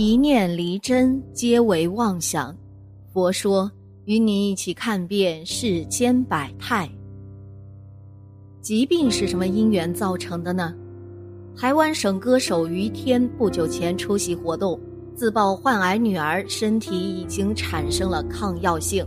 [0.00, 2.56] 一念离真，皆为妄想。
[3.12, 3.68] 佛说，
[4.04, 6.88] 与你一起看遍世间百态。
[8.60, 10.72] 疾病是什么因缘造成的呢？
[11.56, 14.78] 台湾省歌手于天不久前出席活动，
[15.16, 19.04] 自曝患癌女儿身体已经产生了抗药性。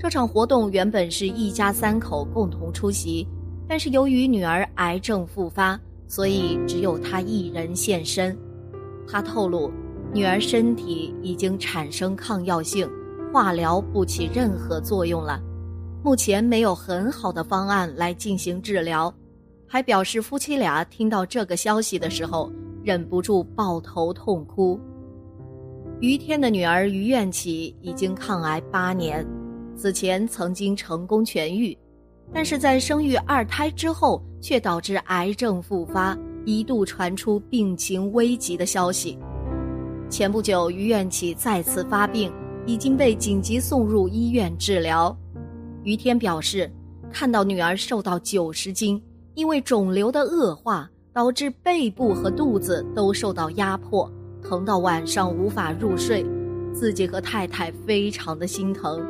[0.00, 3.24] 这场活动原本是一家三口共同出席，
[3.68, 8.36] 但是由于女儿癌症复发，所以只有他一人现身。
[9.06, 9.70] 他透露。
[10.12, 12.88] 女儿身体已经产生抗药性，
[13.32, 15.40] 化疗不起任何作用了，
[16.02, 19.12] 目前没有很好的方案来进行治疗，
[19.66, 22.50] 还表示夫妻俩听到这个消息的时候
[22.82, 24.80] 忍不住抱头痛哭。
[26.00, 29.26] 于天的女儿于愿起已经抗癌八年，
[29.76, 31.76] 此前曾经成功痊愈，
[32.32, 39.18] 但是在生育二胎之后却导致癌症复发，一度传出病情危急的消息。
[40.10, 42.32] 前不久，于愿起再次发病，
[42.64, 45.14] 已经被紧急送入医院治疗。
[45.84, 46.70] 于天表示，
[47.12, 49.00] 看到女儿瘦到九十斤，
[49.34, 54.10] 因为肿瘤的恶化，导致背部和肚子都受到压迫，
[54.42, 56.24] 疼到晚上无法入睡，
[56.72, 59.04] 自己和太太非常的心疼。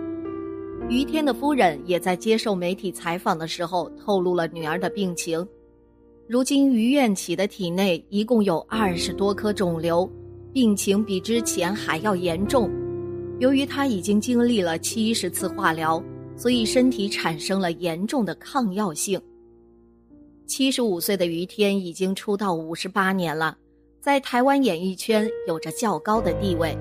[0.88, 5.46] 于天的夫人也在接受媒体采访的时候透露了女儿的病情。
[6.28, 10.10] 如今，于愿起的体内一共有二十多颗肿瘤。
[10.58, 12.68] 病情比之前还要严重，
[13.38, 16.02] 由于他已经经历了七十次化疗，
[16.34, 19.22] 所以身体产生了严重的抗药性。
[20.48, 23.56] 七十五岁的于天已经出道五十八年了，
[24.00, 26.76] 在台湾演艺圈有着较高的地位。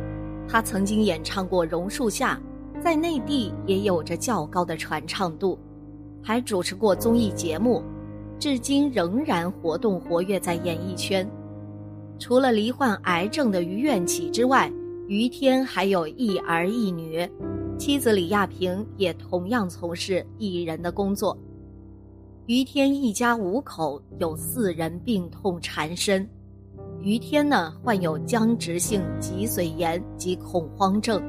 [0.48, 2.42] 他曾经演唱过《榕树下》，
[2.82, 5.56] 在内地也有着较高的传唱度，
[6.24, 7.84] 还主持过综艺节目，
[8.40, 11.30] 至今仍然活动活跃在演艺圈。
[12.20, 14.72] 除了罹患癌症的于愿起之外，
[15.08, 17.30] 于天还有一儿一女，
[17.78, 21.38] 妻子李亚平也同样从事艺人的工作。
[22.48, 26.28] 于天一家五口有四人病痛缠身，
[27.02, 31.22] 于天呢患有僵直性脊髓炎及恐慌症，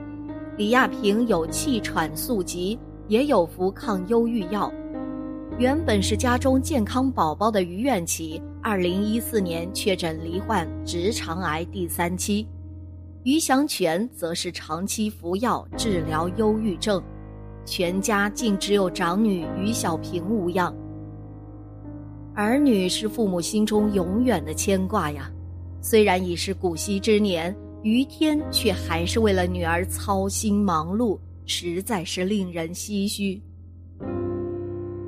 [0.56, 2.78] 李亚平有气喘速疾，
[3.08, 4.72] 也有服抗忧郁药。
[5.58, 12.46] 原本是家中健康宝宝的于愿起，二零一四年确诊罹患直肠癌第三期，
[13.22, 17.02] 于祥全则是长期服药治疗忧郁症，
[17.64, 20.76] 全家竟只有长女于小平无恙。
[22.34, 25.32] 儿女是父母心中永远的牵挂呀，
[25.80, 33.40] 虽然已是古稀之年，于天却还是为了女儿操心忙碌，实在是令人唏嘘。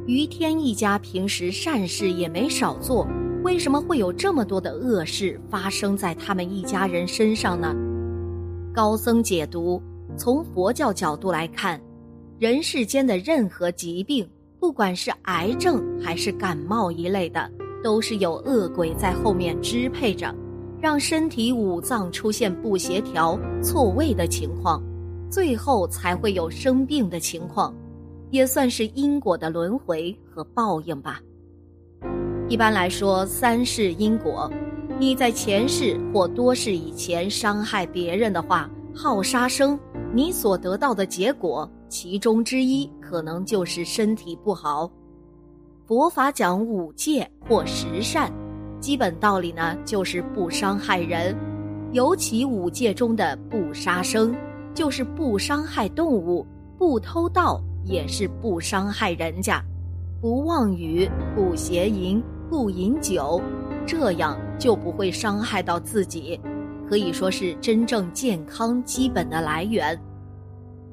[0.06, 3.06] 于天一家平时善事也没少做，
[3.42, 7.74] 为什么会有这么多的恶事发生在他们一家人身上呢？
[8.72, 9.80] 高僧解读：
[10.16, 11.80] 从佛教角度来看，
[12.38, 17.50] 人世间的任何疾病，不管是癌症还是感冒一类的，
[17.82, 20.34] 都是有恶鬼在后面支配着，
[20.78, 24.82] 让身体五脏出现不协调、错位的情况，
[25.30, 27.74] 最后才会有生病的情况。
[28.30, 31.20] 也算是因果的轮回和报应吧。
[32.50, 34.50] 一般来说，三世因果，
[34.98, 39.78] 你在前世或多世以前伤害别人的话，好杀生，
[40.12, 44.90] 你所得到的结果，其中之一可能就是身体不好。
[45.86, 48.32] 佛法讲五戒或十善，
[48.80, 51.32] 基本道理呢就是不伤害人，
[51.92, 54.34] 尤其五戒中的不杀生，
[54.74, 56.44] 就是不伤害动物，
[56.76, 57.62] 不偷盗。
[57.84, 59.64] 也是不伤害人家，
[60.20, 63.40] 不妄语，不邪淫，不饮酒，
[63.86, 66.38] 这样就不会伤害到自己，
[66.88, 69.96] 可以说是真正健康基本的来源。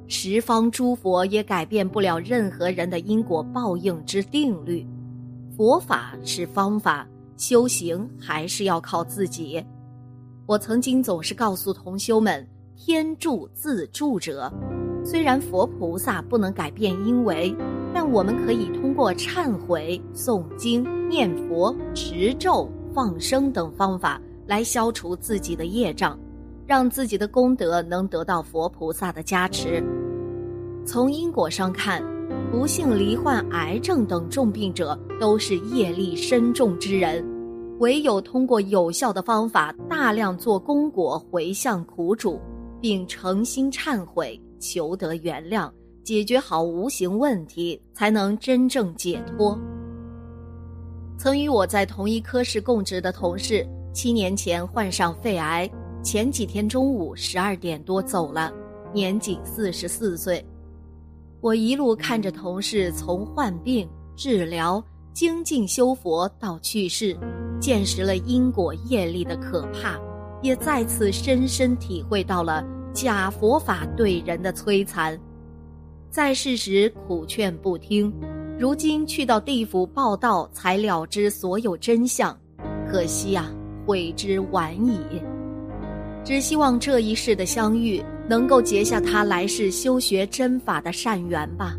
[0.06, 4.85] 十方诸佛也改变不了任何人的因果报应之定律，
[5.57, 7.07] 佛法是方法，
[7.38, 9.62] 修行还是要靠自己。
[10.45, 14.53] 我曾经总是告诉同修们：天助自助者。
[15.03, 17.51] 虽然佛菩萨不能改变因为，
[17.94, 26.20] 但我们可以过忏悔、诵经、念佛、持咒、放生等方法来消除自己的业障，
[26.66, 29.84] 让自己的功德能得到佛菩萨的加持。
[30.84, 32.04] 从因果上看，
[32.52, 37.24] 不幸罹患癌症等重病者都是业力深重之人，
[37.78, 42.42] 唯有通过有效的方法，大量做功果回向苦主，
[42.82, 44.42] 并诚心忏悔。
[44.60, 45.70] 求得原谅，
[46.07, 49.59] 解决好无形问题，才能真正解脱。
[51.18, 55.69] 曾与我在同一科室供职的同事，七年前患上肺癌，
[56.01, 58.50] 前几天中午十二点多走了，
[58.94, 60.42] 年仅四十四岁。
[61.42, 64.81] 我一路看着同事从患病、治疗、
[65.12, 67.18] 精进修佛到去世，
[67.60, 70.00] 见识了因果业力的可怕，
[70.42, 75.19] 也再次深深体会到了假佛法对人的摧残。
[76.18, 78.12] 在世时苦劝不听，
[78.58, 82.36] 如今去到地府报道，才了知所有真相。
[82.90, 83.46] 可惜呀，
[83.86, 85.00] 悔之晚矣。
[86.25, 88.04] 只希望这一世的相遇。
[88.28, 91.75] 能够结下他来世修学真法的善缘吧。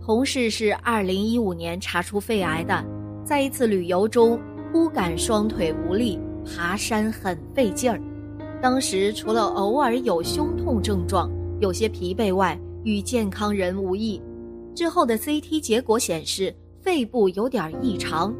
[0.00, 2.84] 同事是二零一五年查出肺癌的，
[3.24, 4.40] 在一次旅游中
[4.72, 8.00] 忽感双腿无力，爬山很费劲儿。
[8.62, 11.28] 当时除了偶尔有胸痛症状、
[11.60, 12.56] 有些疲惫外，
[12.86, 14.22] 与健康人无异。
[14.72, 18.32] 之后的 CT 结果显示肺部有点异常，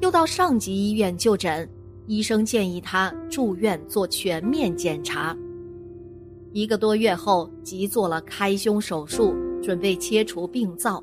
[0.00, 1.68] 又到上级医院就诊，
[2.08, 5.36] 医生建议他住院做全面检查。
[6.50, 11.02] 一个多月后，即做了开胸手术，准备切除病灶，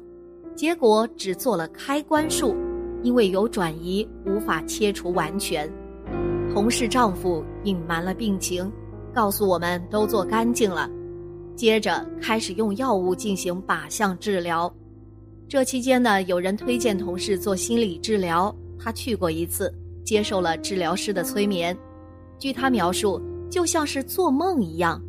[0.54, 2.54] 结果只做了开关术，
[3.02, 5.72] 因为有转移，无法切除完全。
[6.54, 8.69] 同事丈夫隐瞒了病情，
[9.13, 10.90] 告诉我们都做干净了，
[11.59, 14.73] 接着开始用药物进行靶向治疗。
[15.45, 19.69] 这期间呢，有人推荐同事做心理治疗，他去过一次，
[20.06, 21.77] 接受了治疗师的催眠。
[22.38, 23.21] 据他描述，
[23.51, 25.01] 就像是做梦一样。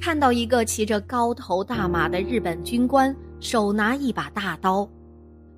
[0.00, 4.90] 看到一个骑着高头大马的日本军官，手拿一把大刀，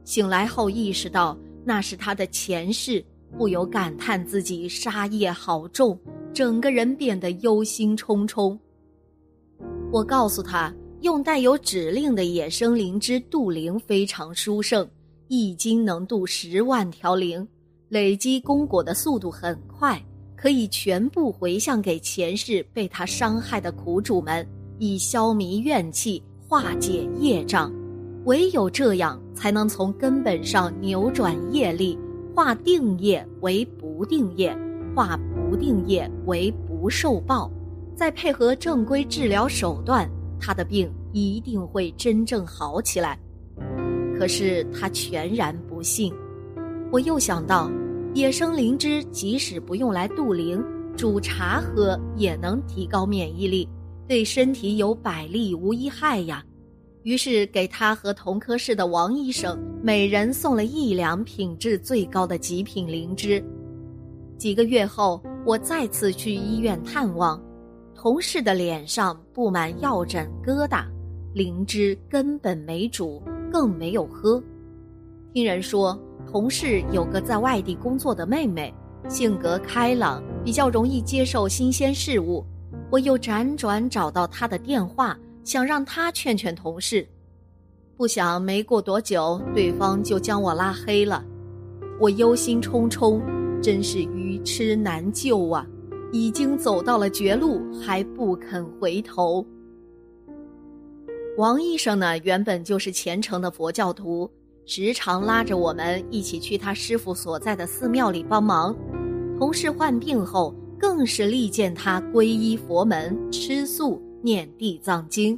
[0.04, 3.02] 醒来后意识到那是他的前世，
[3.38, 5.98] 不由感叹自己杀业好重，
[6.34, 8.58] 整个人变得忧心忡忡。
[9.94, 14.84] 我告诉他，用带有指令的野生灵芝渡灵非常殊胜，
[15.28, 17.46] 一斤能渡十万条灵，
[17.90, 20.04] 累积功果的速度很快。
[20.34, 24.44] 可以全部回向给前世被他伤害的苦主们，
[24.80, 27.72] 以消弭怨气、化解业障。
[28.24, 31.96] 唯有这样，才能从根本上扭转业力，
[32.34, 34.52] 化定业为不定业，
[34.92, 37.48] 化不定业为不受报。
[37.94, 40.08] 再配合正规治疗手段，
[40.40, 43.18] 他的病一定会真正好起来。
[44.18, 46.12] 可是他全然不信。
[46.90, 47.70] 我又想到。
[48.14, 50.64] 野生灵芝即使不用来渡灵，
[50.96, 53.68] 煮茶喝也能提高免疫力，
[54.06, 56.40] 对身体有百利无一害呀。
[57.02, 63.44] 于是给他和同科室的王医生每人送了一两品质最高的极品灵芝。
[64.38, 67.42] 几个月后，我再次去医院探望，
[67.94, 70.84] 同事的脸上布满药疹疙瘩，
[71.32, 74.42] 灵芝根本没煮，更没有喝。
[75.32, 75.98] 听人说。
[76.26, 78.74] 同事有个在外地工作的妹妹，
[79.08, 82.44] 性格开朗，比较容易接受新鲜事物。
[82.90, 87.06] 我又辗转找到她的电话，想让她劝劝同事。
[87.96, 91.22] 不想没过多久，对方就将我拉黑了。
[92.00, 93.20] 我忧心忡忡，
[93.62, 95.64] 真是愚痴难救啊！
[96.14, 99.44] 已经走到了绝路，还不肯回头。
[101.36, 104.30] 王医生呢，原本就是虔诚的佛教徒。
[104.64, 108.74] 时常拉着我们一起去他师傅所在的寺庙里帮忙。
[109.36, 115.36] 同事患病后，更是力荐他皈依佛门、吃素、念地藏经。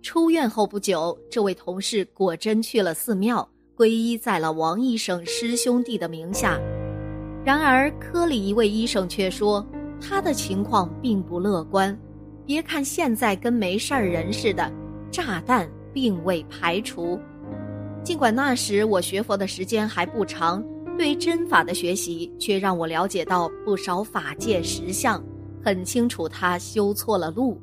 [0.00, 6.58] 出院后不久，这位同事果真去了寺庙，皈依在了王医生师兄弟的名下。
[7.44, 9.64] 然而科里一位医生却说，
[10.00, 11.96] 他的情况并不乐观。
[12.46, 14.72] 别看现在跟没事儿人似的，
[15.10, 17.20] 炸弹并未排除。
[18.02, 20.64] 尽管那时我学佛的时间还不长，
[20.96, 25.22] 对真法的学习却让我了解到不少法界实相，
[25.62, 27.60] 很清楚他修错了路。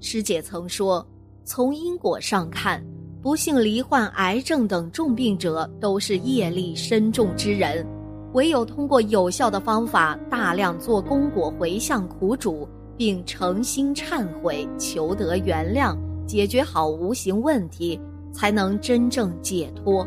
[0.00, 1.04] 师姐曾说，
[1.44, 2.84] 从因果上看，
[3.22, 7.86] 不幸罹患癌症等重病者都是业力深重之人，
[8.34, 17.98] 唯有通过有效的方法，大量做功果回向苦主，并诚心忏悔，求得原谅，解决好无形问题。
[18.34, 20.04] 才能真正解脱。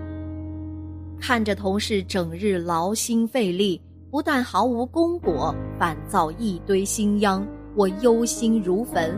[1.18, 3.82] 看着同事整日劳心费力，
[4.12, 9.18] 不但毫无功果，反造一堆新殃，我忧心如焚。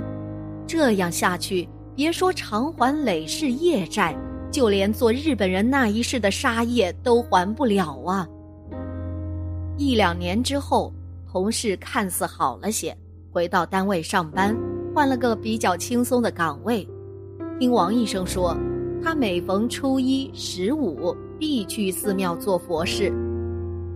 [0.67, 4.15] 这样下去，别说偿还累世业债，
[4.51, 8.27] 就连做日本人那一世的杀业都还不了啊！
[9.79, 10.91] 一两年之后，
[11.31, 12.93] 同事看似好了些，
[13.31, 14.53] 回到单位上班，
[14.93, 16.86] 换了个比较轻松的岗位。
[17.57, 18.55] 听王医生说。
[19.01, 23.09] 他每逢初一、十五必去寺庙做佛事。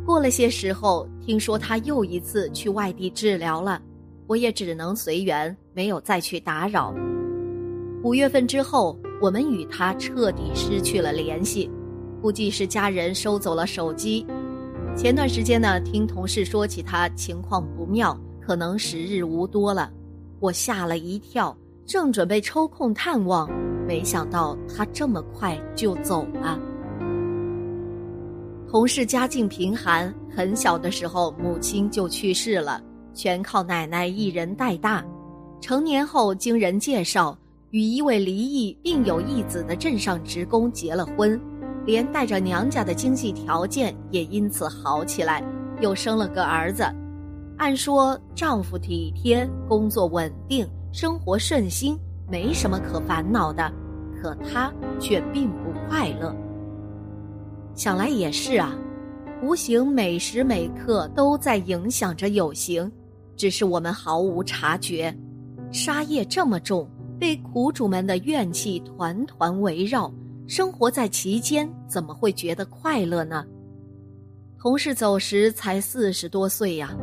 [0.05, 3.81] 过了些时候，听说他又一次去外地治疗了，
[4.27, 6.95] 我也只能随缘，没有再去打扰。
[8.01, 11.69] 五月份之后，我们与他彻底失去了联系，
[12.21, 14.25] 估计是家人收走了手机。
[14.95, 19.91] 前段时间呢，听同事说起他情况不妙，可能时日无多了，
[20.39, 23.49] 我吓了一跳，正准备抽空探望，
[23.87, 26.59] 没想到他这么快就走了。
[28.69, 32.81] 同事家境贫寒，很小的时候母亲就去世了，
[33.15, 35.03] 全靠奶奶一人带大。
[35.59, 37.35] 成年后经人介绍，
[37.71, 41.39] 与一位离异并有一子的镇上职工结了婚，
[41.85, 45.43] 连带着娘家的经济条件也因此好起来，
[45.81, 46.83] 又生了个儿子。
[47.57, 51.97] 按说丈夫体贴，工作稳定，生活顺心，
[52.27, 53.71] 没什么可烦恼的，
[54.19, 56.35] 可她却并不快乐。
[57.75, 58.75] 想来也是啊，
[59.41, 62.91] 无形每时每刻都在影响着有形，
[63.35, 65.15] 只是我们毫无察觉。
[65.71, 66.87] 杀业这么重，
[67.19, 70.11] 被苦主们的怨气团团围绕，
[70.45, 73.45] 生活在其间，怎么会觉得快乐呢？
[74.59, 76.95] 同事走时才四十多岁呀，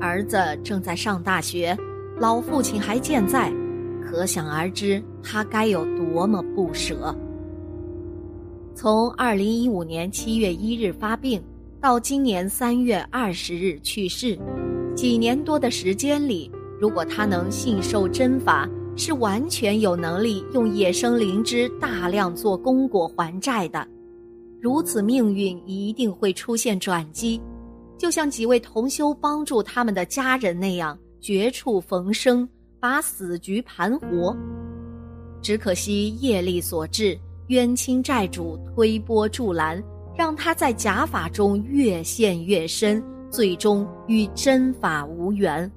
[0.00, 1.76] 儿子正在上大学，
[2.18, 3.52] 老父亲还健在，
[4.00, 7.14] 可想而知他该有多么不舍。
[8.76, 11.42] 从二零一五年七月一日发病，
[11.80, 14.38] 到今年三月二十日去世，
[14.94, 23.86] 几年多的时间里，如果他能信受真法，是完全有能力用野生灵芝大量做功果还债的。
[24.60, 27.40] 如此命运一定会出现转机，
[27.98, 32.48] 就像几位同修帮助他们的家人那样，绝处逢生，
[32.80, 34.36] 把死局盘活。
[35.42, 37.18] 只可惜业力所致。
[37.48, 39.78] 冤亲债主推波助澜，
[40.16, 45.70] 让他在假法中越陷越深，最终与真法无缘。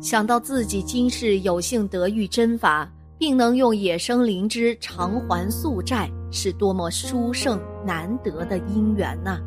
[0.00, 9.38] 想到自己今世有幸得遇真法，并能用野生灵芝偿还宿债，是多么殊胜难得的因缘呐！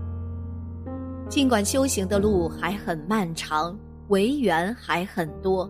[1.30, 3.78] 尽管修行的路还很漫长，
[4.08, 5.70] 违缘还很多，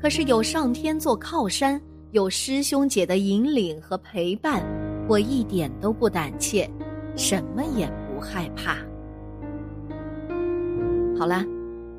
[0.00, 1.80] 可是有上天做靠山。
[2.12, 4.64] 有师兄姐的引领和陪伴，
[5.06, 6.66] 我一点都不胆怯，
[7.14, 8.78] 什么也不害怕。
[11.18, 11.44] 好了，